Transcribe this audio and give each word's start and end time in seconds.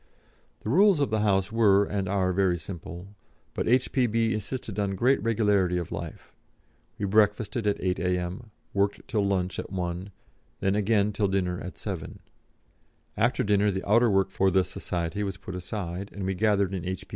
The 0.61 0.69
rules 0.71 0.99
of 0.99 1.11
the 1.11 1.19
house 1.19 1.51
were 1.51 1.85
and 1.85 2.09
are 2.09 2.33
very 2.33 2.57
simple, 2.57 3.13
but 3.53 3.67
H.P.B. 3.67 4.33
insisted 4.33 4.79
on 4.79 4.95
great 4.95 5.21
regularity 5.21 5.77
of 5.77 5.91
life; 5.91 6.33
we 6.97 7.05
breakfasted 7.05 7.67
at 7.67 7.79
8 7.79 7.99
a.m., 7.99 8.49
worked 8.73 9.07
till 9.07 9.23
lunch 9.23 9.59
at 9.59 9.71
1, 9.71 10.09
then 10.59 10.73
again 10.73 11.13
till 11.13 11.27
dinner 11.27 11.59
at 11.59 11.77
7. 11.77 12.17
After 13.15 13.43
dinner 13.43 13.69
the 13.69 13.87
outer 13.87 14.09
work 14.09 14.31
for 14.31 14.49
the 14.49 14.63
Society 14.63 15.21
was 15.21 15.37
put 15.37 15.53
aside, 15.53 16.09
and 16.11 16.25
we 16.25 16.33
gathered 16.33 16.73
in 16.73 16.83
H. 16.83 17.05